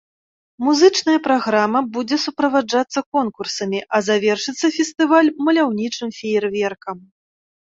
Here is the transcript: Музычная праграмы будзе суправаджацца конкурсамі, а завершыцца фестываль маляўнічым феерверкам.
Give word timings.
Музычная 0.67 1.17
праграмы 1.27 1.79
будзе 1.97 2.17
суправаджацца 2.25 2.99
конкурсамі, 3.17 3.79
а 3.99 4.01
завершыцца 4.09 4.67
фестываль 4.79 5.29
маляўнічым 5.51 6.09
феерверкам. 6.21 6.97